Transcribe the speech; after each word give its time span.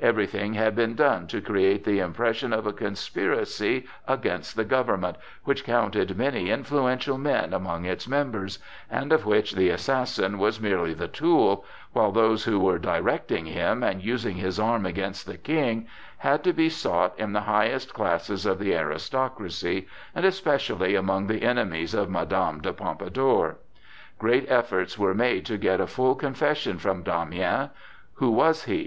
Everything 0.00 0.54
had 0.54 0.74
been 0.74 0.94
done 0.94 1.26
to 1.26 1.42
create 1.42 1.84
the 1.84 1.98
impression 1.98 2.54
of 2.54 2.66
a 2.66 2.72
conspiracy 2.72 3.84
against 4.08 4.56
the 4.56 4.64
government 4.64 5.18
which 5.44 5.62
counted 5.62 6.16
many 6.16 6.48
influential 6.50 7.18
men 7.18 7.52
among 7.52 7.84
its 7.84 8.08
members 8.08 8.58
and 8.90 9.12
of 9.12 9.26
which 9.26 9.52
the 9.52 9.68
assassin 9.68 10.38
was 10.38 10.58
merely 10.58 10.94
the 10.94 11.06
tool, 11.06 11.66
while 11.92 12.12
those 12.12 12.44
who 12.44 12.58
were 12.58 12.78
directing 12.78 13.44
him 13.44 13.82
and 13.82 14.02
using 14.02 14.36
his 14.38 14.58
arm 14.58 14.86
against 14.86 15.26
the 15.26 15.36
King, 15.36 15.86
had 16.16 16.42
to 16.44 16.54
be 16.54 16.70
sought 16.70 17.12
in 17.18 17.34
the 17.34 17.42
highest 17.42 17.92
classes 17.92 18.46
of 18.46 18.58
the 18.58 18.74
aristocracy, 18.74 19.86
and 20.14 20.24
especially 20.24 20.94
among 20.94 21.26
the 21.26 21.42
enemies 21.42 21.92
of 21.92 22.08
Madame 22.08 22.58
de 22.62 22.72
Pompadour. 22.72 23.58
Great 24.18 24.50
efforts 24.50 24.98
were 24.98 25.12
made 25.12 25.44
to 25.44 25.58
get 25.58 25.78
a 25.78 25.86
full 25.86 26.14
confession 26.14 26.78
from 26.78 27.02
Damiens. 27.02 27.68
Who 28.14 28.30
was 28.30 28.64
he? 28.64 28.82